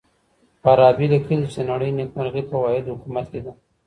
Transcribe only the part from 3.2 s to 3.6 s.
کي ده.